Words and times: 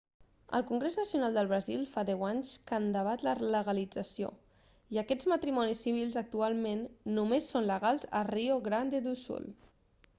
el 0.57 0.61
congrés 0.67 0.95
nacional 0.99 1.35
del 1.39 1.49
brasil 1.49 1.81
fa 1.89 2.03
10 2.09 2.23
anys 2.29 2.53
que 2.69 2.77
en 2.83 2.87
debat 2.95 3.25
la 3.27 3.33
legalització 3.57 4.31
i 4.95 4.99
aquests 5.01 5.29
matrimonis 5.33 5.83
civils 5.89 6.17
actualment 6.23 6.81
només 7.19 7.51
són 7.57 7.69
legals 7.73 8.09
a 8.21 8.23
rio 8.31 8.57
grande 8.69 9.03
do 9.09 9.15
sul 9.25 9.47